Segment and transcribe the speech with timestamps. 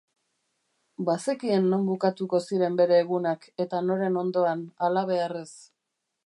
[1.09, 5.49] Bazekien non bukatuko ziren bere egunak, eta noren ondoan, halabeharrez.